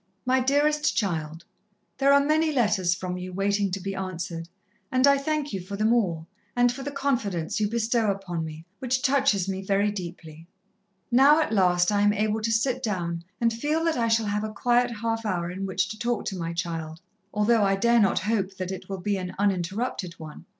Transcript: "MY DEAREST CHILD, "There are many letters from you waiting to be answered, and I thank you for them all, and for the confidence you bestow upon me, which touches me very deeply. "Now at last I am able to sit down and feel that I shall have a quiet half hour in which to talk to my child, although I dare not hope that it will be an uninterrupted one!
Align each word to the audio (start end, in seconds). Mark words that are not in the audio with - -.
"MY 0.25 0.39
DEAREST 0.39 0.97
CHILD, 0.97 1.45
"There 1.99 2.11
are 2.11 2.25
many 2.25 2.51
letters 2.51 2.95
from 2.95 3.19
you 3.19 3.31
waiting 3.31 3.69
to 3.69 3.79
be 3.79 3.93
answered, 3.93 4.49
and 4.91 5.05
I 5.05 5.15
thank 5.19 5.53
you 5.53 5.61
for 5.61 5.75
them 5.75 5.93
all, 5.93 6.25
and 6.55 6.71
for 6.71 6.81
the 6.81 6.89
confidence 6.89 7.59
you 7.59 7.69
bestow 7.69 8.09
upon 8.09 8.43
me, 8.43 8.65
which 8.79 9.03
touches 9.03 9.47
me 9.47 9.61
very 9.61 9.91
deeply. 9.91 10.47
"Now 11.11 11.39
at 11.39 11.53
last 11.53 11.91
I 11.91 12.01
am 12.01 12.13
able 12.13 12.41
to 12.41 12.51
sit 12.51 12.81
down 12.81 13.23
and 13.39 13.53
feel 13.53 13.83
that 13.83 13.95
I 13.99 14.07
shall 14.07 14.25
have 14.25 14.43
a 14.43 14.51
quiet 14.51 14.89
half 14.89 15.23
hour 15.23 15.51
in 15.51 15.67
which 15.67 15.87
to 15.89 15.99
talk 15.99 16.25
to 16.25 16.35
my 16.35 16.51
child, 16.51 16.99
although 17.31 17.61
I 17.63 17.75
dare 17.75 17.99
not 17.99 18.17
hope 18.21 18.57
that 18.57 18.71
it 18.71 18.89
will 18.89 19.01
be 19.01 19.17
an 19.17 19.35
uninterrupted 19.37 20.13
one! 20.17 20.45